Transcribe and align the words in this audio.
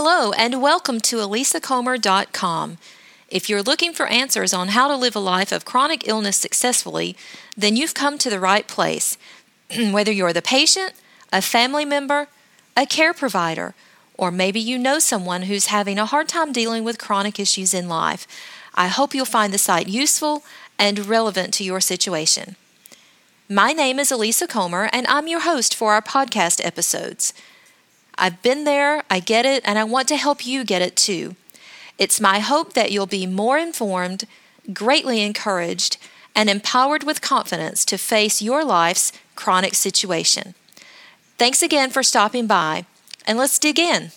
Hello, 0.00 0.30
and 0.30 0.62
welcome 0.62 1.00
to 1.00 1.16
elisacomer.com. 1.16 2.78
If 3.28 3.48
you're 3.48 3.64
looking 3.64 3.92
for 3.92 4.06
answers 4.06 4.54
on 4.54 4.68
how 4.68 4.86
to 4.86 4.94
live 4.94 5.16
a 5.16 5.18
life 5.18 5.50
of 5.50 5.64
chronic 5.64 6.06
illness 6.06 6.36
successfully, 6.36 7.16
then 7.56 7.74
you've 7.74 7.94
come 7.94 8.16
to 8.18 8.30
the 8.30 8.38
right 8.38 8.68
place. 8.68 9.18
Whether 9.90 10.12
you're 10.12 10.32
the 10.32 10.40
patient, 10.40 10.92
a 11.32 11.42
family 11.42 11.84
member, 11.84 12.28
a 12.76 12.86
care 12.86 13.12
provider, 13.12 13.74
or 14.16 14.30
maybe 14.30 14.60
you 14.60 14.78
know 14.78 15.00
someone 15.00 15.42
who's 15.42 15.66
having 15.66 15.98
a 15.98 16.06
hard 16.06 16.28
time 16.28 16.52
dealing 16.52 16.84
with 16.84 17.00
chronic 17.00 17.40
issues 17.40 17.74
in 17.74 17.88
life, 17.88 18.24
I 18.76 18.86
hope 18.86 19.16
you'll 19.16 19.24
find 19.24 19.52
the 19.52 19.58
site 19.58 19.88
useful 19.88 20.44
and 20.78 21.06
relevant 21.06 21.52
to 21.54 21.64
your 21.64 21.80
situation. 21.80 22.54
My 23.48 23.72
name 23.72 23.98
is 23.98 24.12
Elisa 24.12 24.46
Comer, 24.46 24.88
and 24.92 25.08
I'm 25.08 25.26
your 25.26 25.40
host 25.40 25.74
for 25.74 25.92
our 25.92 26.02
podcast 26.02 26.64
episodes. 26.64 27.34
I've 28.18 28.42
been 28.42 28.64
there, 28.64 29.04
I 29.08 29.20
get 29.20 29.46
it, 29.46 29.62
and 29.64 29.78
I 29.78 29.84
want 29.84 30.08
to 30.08 30.16
help 30.16 30.44
you 30.44 30.64
get 30.64 30.82
it 30.82 30.96
too. 30.96 31.36
It's 31.98 32.20
my 32.20 32.40
hope 32.40 32.72
that 32.74 32.90
you'll 32.90 33.06
be 33.06 33.26
more 33.26 33.58
informed, 33.58 34.24
greatly 34.72 35.22
encouraged, 35.22 35.96
and 36.34 36.50
empowered 36.50 37.04
with 37.04 37.20
confidence 37.20 37.84
to 37.86 37.98
face 37.98 38.42
your 38.42 38.64
life's 38.64 39.12
chronic 39.34 39.74
situation. 39.74 40.54
Thanks 41.38 41.62
again 41.62 41.90
for 41.90 42.02
stopping 42.02 42.46
by, 42.46 42.86
and 43.26 43.38
let's 43.38 43.58
dig 43.58 43.78
in. 43.78 44.10